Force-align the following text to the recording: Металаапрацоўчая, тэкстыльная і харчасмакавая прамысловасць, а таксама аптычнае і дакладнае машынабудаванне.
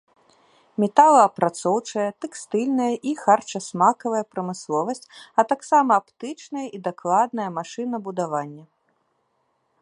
Металаапрацоўчая, 0.83 2.05
тэкстыльная 2.25 2.87
і 3.11 3.13
харчасмакавая 3.23 4.23
прамысловасць, 4.37 5.05
а 5.43 5.47
таксама 5.53 5.91
аптычнае 6.03 6.65
і 6.79 6.83
дакладнае 6.89 7.47
машынабудаванне. 7.61 8.63